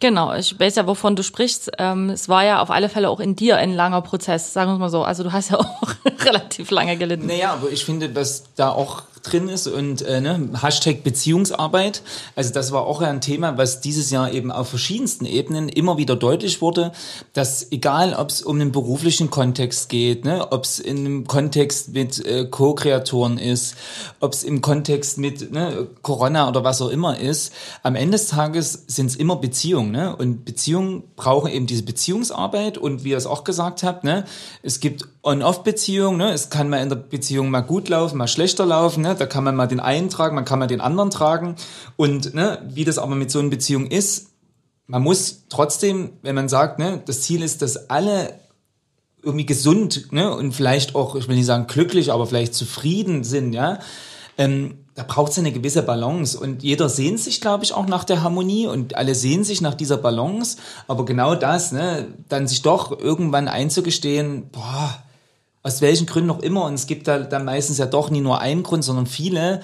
[0.00, 1.72] Genau, ich weiß ja, wovon du sprichst.
[1.78, 4.78] Ähm, es war ja auf alle Fälle auch in dir ein langer Prozess, sagen wir
[4.78, 5.02] mal so.
[5.02, 7.26] Also du hast ja auch relativ lange gelitten.
[7.26, 12.02] Naja, aber ich finde, dass da auch drin ist und äh, ne, Hashtag Beziehungsarbeit.
[12.34, 16.16] Also das war auch ein Thema, was dieses Jahr eben auf verschiedensten Ebenen immer wieder
[16.16, 16.92] deutlich wurde,
[17.32, 21.92] dass egal, ob es um einen beruflichen Kontext geht, ne, ob es in einem Kontext
[21.92, 23.76] mit äh, Co-Kreatoren ist,
[24.20, 28.28] ob es im Kontext mit ne, Corona oder was auch immer ist, am Ende des
[28.28, 29.90] Tages sind es immer Beziehungen.
[29.90, 30.14] Ne?
[30.16, 34.24] Und Beziehungen brauchen eben diese Beziehungsarbeit und wie ihr es auch gesagt habt, ne,
[34.62, 36.32] es gibt On-Off-Beziehungen, ne?
[36.32, 39.15] es kann mal in der Beziehung mal gut laufen, mal schlechter laufen, ne?
[39.20, 41.56] Da kann man mal den einen tragen, man kann mal den anderen tragen.
[41.96, 44.28] Und ne, wie das aber mit so einer Beziehung ist,
[44.86, 48.34] man muss trotzdem, wenn man sagt, ne, das Ziel ist, dass alle
[49.22, 53.52] irgendwie gesund ne, und vielleicht auch, ich will nicht sagen glücklich, aber vielleicht zufrieden sind,
[53.52, 53.80] ja,
[54.38, 58.04] ähm, da braucht es eine gewisse Balance und jeder sehnt sich, glaube ich, auch nach
[58.04, 60.56] der Harmonie und alle sehen sich nach dieser Balance,
[60.88, 65.02] aber genau das, ne, dann sich doch irgendwann einzugestehen, boah,
[65.66, 68.40] aus welchen Gründen auch immer, und es gibt da dann meistens ja doch nie nur
[68.40, 69.62] einen Grund, sondern viele,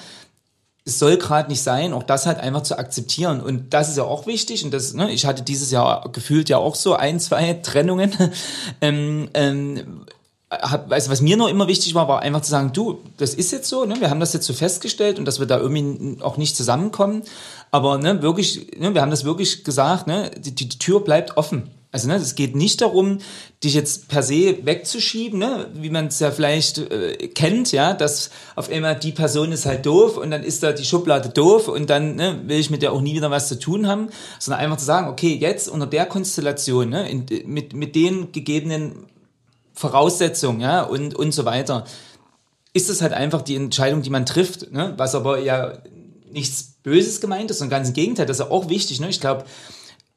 [0.85, 3.41] es soll gerade nicht sein, auch das halt einfach zu akzeptieren.
[3.41, 4.65] Und das ist ja auch wichtig.
[4.65, 8.13] Und das, ne, ich hatte dieses Jahr gefühlt ja auch so ein, zwei Trennungen.
[8.81, 10.05] ähm, ähm,
[10.49, 13.69] also was mir nur immer wichtig war, war einfach zu sagen, du, das ist jetzt
[13.69, 16.57] so, ne, wir haben das jetzt so festgestellt und dass wir da irgendwie auch nicht
[16.57, 17.23] zusammenkommen.
[17.71, 21.71] Aber ne, wirklich, ne, wir haben das wirklich gesagt, ne, die, die Tür bleibt offen.
[21.93, 23.19] Also ne, es geht nicht darum,
[23.63, 28.31] dich jetzt per se wegzuschieben, ne, wie man es ja vielleicht äh, kennt, ja, dass
[28.57, 31.91] auf einmal die Person ist halt doof und dann ist da die Schublade doof und
[31.91, 34.79] dann ne, will ich mit der auch nie wieder was zu tun haben, sondern einfach
[34.79, 39.05] zu sagen, okay, jetzt unter der Konstellation, ne, in, mit, mit den gegebenen
[39.75, 41.85] Voraussetzungen, ja, und, und so weiter,
[42.73, 45.75] ist es halt einfach die Entscheidung, die man trifft, ne, was aber ja
[46.33, 49.21] nichts Böses gemeint ist, sondern ganz im Gegenteil, das ist ja auch wichtig, ne, ich
[49.21, 49.45] glaube,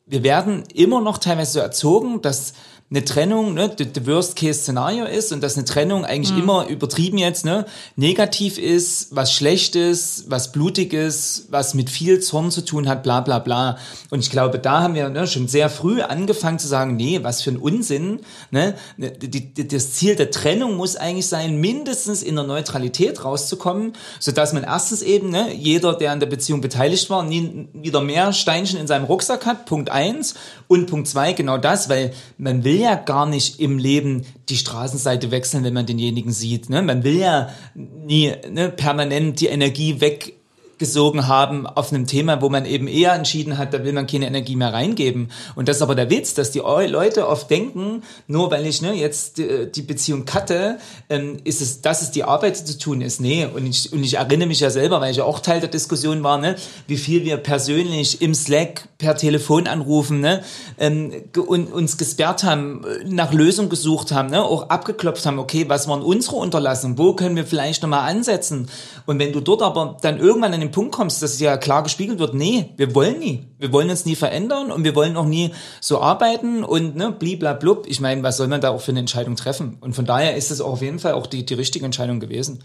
[0.06, 2.54] wir werden immer noch teilweise so erzogen, dass
[2.96, 6.44] eine Trennung ne, the, Worst-Case-Szenario ist und dass eine Trennung eigentlich mhm.
[6.44, 7.66] immer übertrieben jetzt ne,
[7.98, 13.40] negativ ist, was Schlechtes, was Blutiges, was mit viel Zorn zu tun hat, bla bla
[13.40, 13.78] bla.
[14.12, 17.42] Und ich glaube, da haben wir ne, schon sehr früh angefangen zu sagen, nee, was
[17.42, 18.22] für ein Unsinn.
[18.50, 18.76] Ne?
[18.98, 24.54] Die, die, das Ziel der Trennung muss eigentlich sein, mindestens in der Neutralität rauszukommen, sodass
[24.54, 28.80] man erstens eben, ne, jeder, der an der Beziehung beteiligt war, nie wieder mehr Steinchen
[28.80, 30.36] in seinem Rucksack hat, Punkt eins.
[30.68, 35.32] Und Punkt zwei, genau das, weil man will ja gar nicht im Leben die Straßenseite
[35.32, 36.70] wechseln, wenn man denjenigen sieht.
[36.70, 36.82] Ne?
[36.82, 40.34] Man will ja nie ne, permanent die Energie weg
[40.78, 44.28] gesogen haben auf einem Thema, wo man eben eher entschieden hat, da will man keine
[44.28, 45.32] Energie mehr reingeben.
[45.56, 48.94] Und das ist aber der Witz, dass die Leute oft denken, nur weil ich ne,
[48.94, 50.78] jetzt die, Beziehung cutte,
[51.10, 53.22] ähm, ist es, dass es die Arbeit zu tun ist.
[53.22, 55.70] Nee, und ich, und ich erinnere mich ja selber, weil ich ja auch Teil der
[55.70, 56.56] Diskussion war, ne,
[56.88, 60.44] wie viel wir persönlich im Slack per Telefon anrufen ne,
[60.78, 61.12] ähm,
[61.48, 66.02] und uns gesperrt haben, nach Lösung gesucht haben, ne, auch abgeklopft haben, okay, was waren
[66.02, 68.68] unsere Unterlassungen, wo können wir vielleicht nochmal ansetzen?
[69.06, 72.20] Und wenn du dort aber dann irgendwann in den Punkt kommst, dass ja klar gespiegelt
[72.20, 73.48] wird, nee, wir wollen nie.
[73.58, 75.52] Wir wollen uns nie verändern und wir wollen auch nie
[75.82, 77.88] so arbeiten und ne, bliblablub.
[77.88, 79.78] Ich meine, was soll man da auch für eine Entscheidung treffen?
[79.82, 82.64] Und von daher ist es auch auf jeden Fall auch die, die richtige Entscheidung gewesen.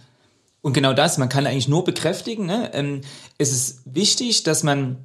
[0.62, 2.70] Und genau das, man kann eigentlich nur bekräftigen, ne?
[2.74, 3.00] ähm,
[3.38, 4.98] es ist wichtig, dass man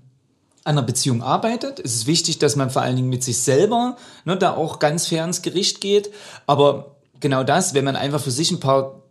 [0.65, 1.79] an einer Beziehung arbeitet.
[1.79, 5.07] Es ist wichtig, dass man vor allen Dingen mit sich selber ne, da auch ganz
[5.07, 6.11] fair ins Gericht geht.
[6.47, 9.04] Aber genau das, wenn man einfach für sich ein paar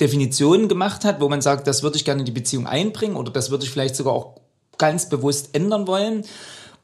[0.00, 3.32] Definitionen gemacht hat, wo man sagt, das würde ich gerne in die Beziehung einbringen oder
[3.32, 4.36] das würde ich vielleicht sogar auch
[4.78, 6.24] ganz bewusst ändern wollen.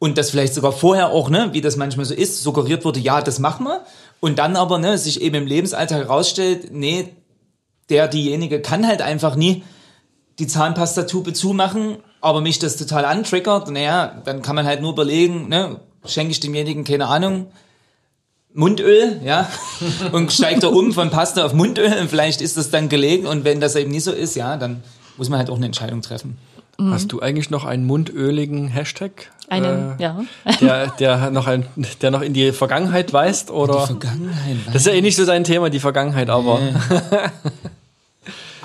[0.01, 3.23] Und das vielleicht sogar vorher auch, ne, wie das manchmal so ist, suggeriert wurde, ja,
[3.23, 3.85] das machen wir.
[4.21, 7.15] Und dann aber, ne, sich eben im Lebensalltag herausstellt, nee,
[7.89, 9.63] der, diejenige kann halt einfach nie
[10.39, 15.49] die Zahnpastatube zumachen, aber mich das total antriggert, naja, dann kann man halt nur überlegen,
[15.49, 17.47] ne, schenke ich demjenigen, keine Ahnung,
[18.55, 19.51] Mundöl, ja,
[20.13, 23.45] und steigt er um von Pasta auf Mundöl und vielleicht ist das dann gelegen und
[23.45, 24.83] wenn das eben nicht so ist, ja, dann
[25.17, 26.39] muss man halt auch eine Entscheidung treffen.
[26.77, 29.31] Hast du eigentlich noch einen mundöligen Hashtag?
[29.49, 30.25] Einen, äh, ja.
[30.61, 31.67] Der, der, noch ein,
[32.01, 33.53] der noch in die Vergangenheit weist?
[33.53, 33.83] Oder?
[33.83, 34.57] Die Vergangenheit.
[34.67, 36.61] Das ist ja eh nicht so sein Thema, die Vergangenheit, aber.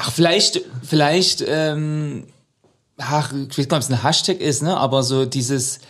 [0.01, 2.23] Ach, vielleicht, vielleicht, ähm,
[2.97, 5.81] ach, ich weiß nicht, ob es ein Hashtag ist, ne, aber so dieses,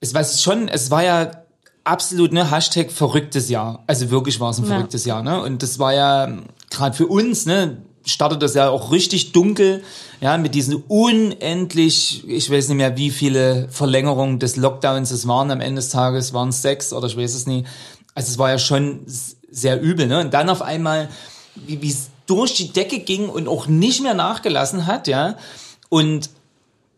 [0.00, 1.39] es war schon, es war ja
[1.84, 3.82] absolut ne Hashtag verrücktes Jahr.
[3.86, 4.74] Also wirklich war es ein Ja.
[4.74, 5.42] verrücktes Jahr, ne?
[5.42, 6.28] Und das war ja
[6.70, 9.82] gerade für uns, ne, startet das ja auch richtig dunkel,
[10.20, 15.50] ja, mit diesen unendlich, ich weiß nicht mehr, wie viele Verlängerungen des Lockdowns es waren.
[15.50, 17.64] Am Ende des Tages waren es sechs oder ich weiß es nie.
[18.14, 20.20] Also es war ja schon sehr übel, ne?
[20.20, 21.08] Und dann auf einmal,
[21.54, 25.36] wie wie es durch die Decke ging und auch nicht mehr nachgelassen hat, ja.
[25.88, 26.30] Und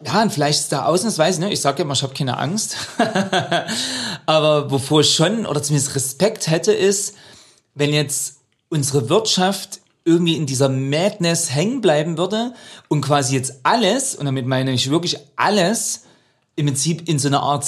[0.05, 2.77] ja, und vielleicht ist da ausnahmsweise, ne, ich sage ja immer, ich habe keine Angst.
[4.27, 7.15] Aber wovor ich schon, oder zumindest Respekt hätte, ist,
[7.75, 12.55] wenn jetzt unsere Wirtschaft irgendwie in dieser Madness hängen bleiben würde
[12.89, 16.03] und quasi jetzt alles, und damit meine ich wirklich alles,
[16.57, 17.65] im Prinzip in so eine Art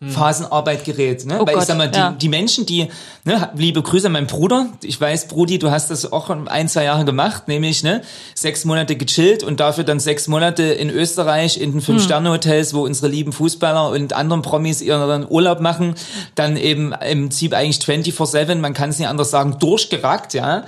[0.00, 1.24] Saisonphasenarbeit gerät.
[1.26, 1.38] Ne?
[1.40, 2.12] Oh Weil ich Gott, sag mal, die, ja.
[2.12, 2.88] die Menschen, die,
[3.24, 4.66] ne, liebe Grüße an meinen Bruder.
[4.82, 8.02] Ich weiß, Brudi, du hast das auch ein, zwei Jahre gemacht, nämlich ne,
[8.34, 13.08] sechs Monate gechillt und dafür dann sechs Monate in Österreich in den Fünf-Sterne-Hotels, wo unsere
[13.08, 15.94] lieben Fußballer und anderen Promis ihren Urlaub machen,
[16.34, 20.64] dann eben im Prinzip eigentlich 24-7, man kann es nicht anders sagen, durchgerackt, ja.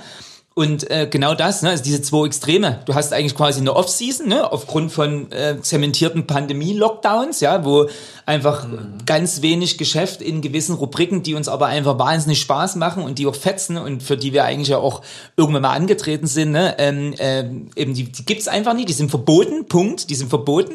[0.57, 2.79] Und äh, genau das, ne, also diese zwei Extreme.
[2.85, 7.87] Du hast eigentlich quasi eine Off-Season, ne, aufgrund von äh, zementierten Pandemie-Lockdowns, ja, wo
[8.25, 8.65] einfach
[9.05, 13.27] ganz wenig Geschäft in gewissen Rubriken, die uns aber einfach wahnsinnig Spaß machen und die
[13.27, 15.03] auch fetzen und für die wir eigentlich ja auch
[15.35, 19.11] irgendwann mal angetreten sind, ne, ähm, ähm, eben die, die gibt's einfach nicht, die sind
[19.11, 20.73] verboten, Punkt, die sind verboten.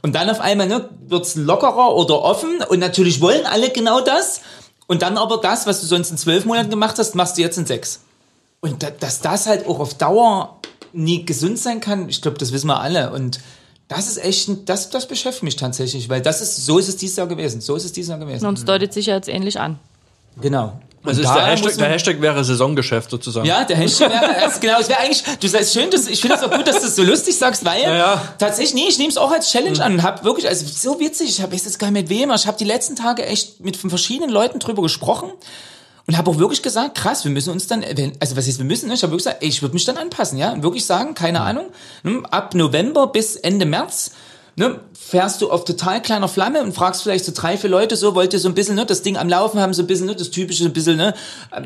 [0.00, 4.40] Und dann auf einmal ne, wird's lockerer oder offen und natürlich wollen alle genau das.
[4.86, 7.58] Und dann aber das, was du sonst in zwölf Monaten gemacht hast, machst du jetzt
[7.58, 8.00] in sechs.
[8.60, 10.58] Und da, dass das halt auch auf Dauer
[10.92, 13.12] nie gesund sein kann, ich glaube, das wissen wir alle.
[13.12, 13.40] Und
[13.88, 17.16] das ist echt, das, das beschäftigt mich tatsächlich, weil das ist, so ist es dieses
[17.16, 17.60] Jahr gewesen.
[17.60, 18.46] So ist es dieses Jahr gewesen.
[18.46, 19.78] Uns deutet sich ja jetzt ähnlich an.
[20.40, 20.80] Genau.
[21.04, 23.46] Also Und der, Hashtag, der Hashtag wäre Saisongeschäft sozusagen.
[23.46, 26.36] Ja, der Hashtag wäre, also genau, es wäre eigentlich, du sagst schön, dass, ich finde
[26.36, 28.22] es auch gut, dass du es so lustig sagst, weil Ja, ja.
[28.38, 31.30] tatsächlich, nee, ich nehme es auch als Challenge an und habe wirklich, also so witzig,
[31.30, 33.76] ich habe jetzt gar nicht mit wem, aber ich habe die letzten Tage echt mit
[33.76, 35.30] verschiedenen Leuten drüber gesprochen
[36.08, 38.64] und habe auch wirklich gesagt, krass, wir müssen uns dann, wenn- also was heißt wir
[38.64, 38.94] müssen, ne?
[38.94, 41.42] ich habe wirklich gesagt, ey, ich würde mich dann anpassen, ja, und wirklich sagen, keine
[41.42, 41.66] Ahnung,
[42.02, 44.10] ne, ab November bis Ende März,
[44.56, 48.14] ne, fährst du auf total kleiner Flamme und fragst vielleicht so drei, vier Leute so,
[48.14, 50.16] wollt ihr so ein bisschen, ne, das Ding am Laufen haben, so ein bisschen, ne,
[50.16, 51.14] das typische, ein bisschen, ne,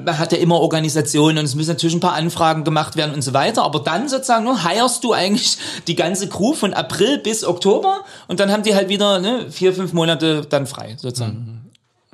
[0.05, 3.23] man hat ja immer Organisationen und es müssen natürlich ein paar Anfragen gemacht werden und
[3.23, 7.45] so weiter, aber dann sozusagen, ne, heierst du eigentlich die ganze Crew von April bis
[7.45, 11.62] Oktober und dann haben die halt wieder, ne, vier, fünf Monate dann frei, sozusagen.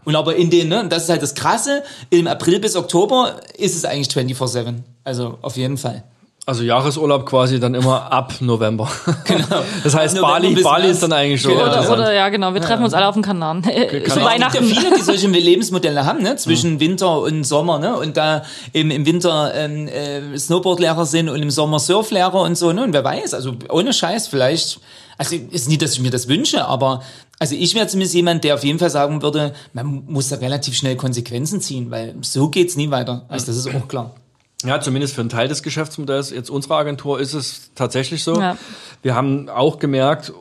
[0.08, 3.42] Und aber in den, ne, und das ist halt das Krasse, im April bis Oktober
[3.58, 4.76] ist es eigentlich 24-7.
[5.04, 6.02] Also auf jeden Fall.
[6.46, 8.90] Also Jahresurlaub quasi dann immer ab November.
[9.26, 9.62] Genau.
[9.84, 11.50] Das heißt, November Bali, Bali ist dann eigentlich schon.
[11.50, 11.64] Genau.
[11.64, 11.98] Oder, interessant.
[12.00, 13.62] oder ja, genau, wir treffen uns alle auf dem Kanaren.
[13.64, 14.66] Zu Es gibt Weihnachten.
[14.66, 16.36] ja viele, die solche Lebensmodelle haben, ne?
[16.36, 17.94] zwischen Winter und Sommer, ne?
[17.94, 22.72] Und da eben im Winter ähm, äh, Snowboardlehrer sind und im Sommer Surflehrer und so,
[22.72, 22.82] ne?
[22.82, 24.80] Und wer weiß, also ohne Scheiß, vielleicht,
[25.18, 27.02] also ist nicht, dass ich mir das wünsche, aber
[27.38, 30.74] also ich wäre zumindest jemand, der auf jeden Fall sagen würde, man muss da relativ
[30.74, 33.24] schnell Konsequenzen ziehen, weil so geht's nie weiter.
[33.28, 34.14] Also das ist auch klar.
[34.64, 38.40] Ja, zumindest für einen Teil des Geschäftsmodells, jetzt unserer Agentur, ist es tatsächlich so.
[38.40, 38.58] Ja.
[39.02, 40.32] Wir haben auch gemerkt,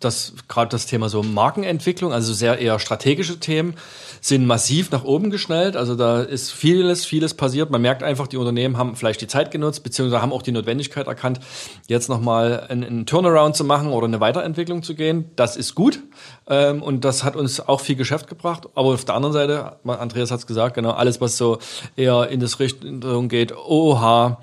[0.00, 3.74] dass gerade das Thema so Markenentwicklung, also sehr eher strategische Themen,
[4.20, 5.76] sind massiv nach oben geschnellt.
[5.76, 7.70] Also da ist vieles, vieles passiert.
[7.70, 11.06] Man merkt einfach, die Unternehmen haben vielleicht die Zeit genutzt, beziehungsweise haben auch die Notwendigkeit
[11.06, 11.40] erkannt,
[11.88, 15.30] jetzt nochmal einen, einen Turnaround zu machen oder eine Weiterentwicklung zu gehen.
[15.36, 16.00] Das ist gut.
[16.48, 18.68] Ähm, und das hat uns auch viel Geschäft gebracht.
[18.74, 21.58] Aber auf der anderen Seite, Andreas hat es gesagt, genau, alles, was so
[21.96, 24.38] eher in das Richtung geht, OOH,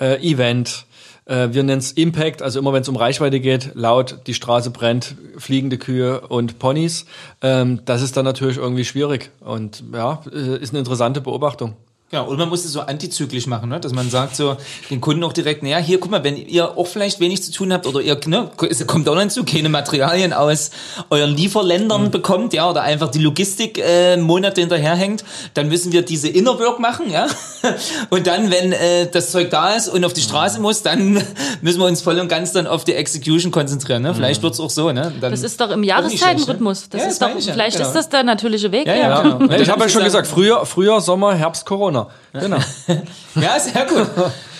[0.00, 0.86] äh, Event,
[1.26, 4.70] äh, wir nennen es Impact, also immer wenn es um Reichweite geht, laut, die Straße
[4.70, 7.06] brennt, fliegende Kühe und Ponys.
[7.40, 9.30] Ähm, das ist dann natürlich irgendwie schwierig.
[9.40, 11.74] Und ja, äh, ist eine interessante Beobachtung.
[12.14, 13.80] Genau, und man muss es so antizyklisch machen, ne?
[13.80, 14.56] dass man sagt so
[14.88, 17.72] den Kunden auch direkt, naja, hier, guck mal, wenn ihr auch vielleicht wenig zu tun
[17.72, 20.70] habt oder ihr, ne, es kommt auch hinzu, keine Materialien aus
[21.10, 25.24] euren Lieferländern bekommt, ja, oder einfach die Logistik äh, Monate hinterherhängt,
[25.54, 27.26] dann müssen wir diese Inner Work machen, ja.
[28.10, 31.14] Und dann, wenn äh, das Zeug da ist und auf die Straße muss, dann
[31.62, 34.02] müssen wir uns voll und ganz dann auf die Execution konzentrieren.
[34.02, 34.14] Ne?
[34.14, 35.12] Vielleicht wird's auch so, ne?
[35.20, 36.90] Dann Das ist doch im Jahreszeitenrhythmus.
[36.90, 37.00] Das?
[37.00, 37.88] Ja, ist das doch, meine ich ja, vielleicht genau.
[37.88, 38.86] ist das der natürliche Weg.
[38.86, 39.22] Ja, ja, ja.
[39.22, 39.52] genau.
[39.52, 42.03] Ja, ich habe ja schon gesagt, früher, früher Sommer, Herbst, Corona.
[42.32, 43.02] Genau, genau.
[43.36, 44.06] Ja, sehr gut.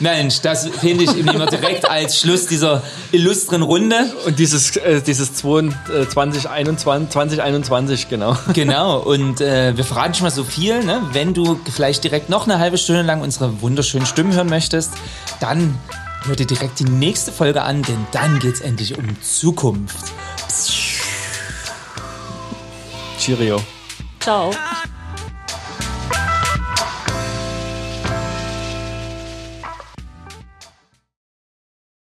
[0.00, 4.12] Mensch, das finde ich wir direkt als Schluss dieser illustren Runde.
[4.26, 8.36] Und dieses, äh, dieses 2021, 2021, genau.
[8.52, 10.82] Genau, und äh, wir verraten schon mal so viel.
[10.82, 11.02] Ne?
[11.12, 14.90] Wenn du vielleicht direkt noch eine halbe Stunde lang unsere wunderschönen Stimmen hören möchtest,
[15.38, 15.78] dann
[16.24, 20.12] hör dir direkt die nächste Folge an, denn dann geht's endlich um Zukunft.
[23.18, 23.60] Cheerio.
[24.20, 24.50] Ciao.